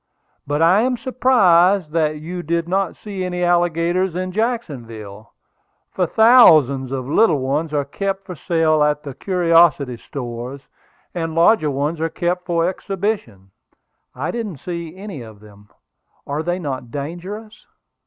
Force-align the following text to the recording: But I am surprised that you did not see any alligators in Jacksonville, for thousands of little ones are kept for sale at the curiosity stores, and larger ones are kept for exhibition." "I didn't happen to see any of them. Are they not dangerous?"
But 0.47 0.63
I 0.63 0.81
am 0.81 0.97
surprised 0.97 1.91
that 1.91 2.19
you 2.19 2.41
did 2.41 2.67
not 2.67 2.95
see 2.95 3.23
any 3.23 3.43
alligators 3.43 4.15
in 4.15 4.31
Jacksonville, 4.31 5.33
for 5.91 6.07
thousands 6.07 6.91
of 6.91 7.07
little 7.07 7.37
ones 7.37 7.71
are 7.71 7.85
kept 7.85 8.25
for 8.25 8.33
sale 8.33 8.81
at 8.81 9.03
the 9.03 9.13
curiosity 9.13 9.97
stores, 9.97 10.61
and 11.13 11.35
larger 11.35 11.69
ones 11.69 12.01
are 12.01 12.09
kept 12.09 12.47
for 12.47 12.67
exhibition." 12.67 13.51
"I 14.15 14.31
didn't 14.31 14.55
happen 14.55 14.73
to 14.73 14.91
see 14.91 14.97
any 14.97 15.21
of 15.21 15.39
them. 15.39 15.69
Are 16.25 16.41
they 16.41 16.57
not 16.57 16.89
dangerous?" 16.89 17.67